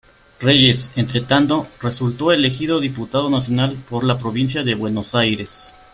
Reyes, 0.39 0.89
entretanto, 0.95 1.67
resultó 1.79 2.31
elegido 2.31 2.79
diputado 2.79 3.29
nacional 3.29 3.75
por 3.87 4.03
la 4.03 4.17
Provincia 4.17 4.63
de 4.63 4.73
Buenos 4.73 5.13
Aires. 5.13 5.75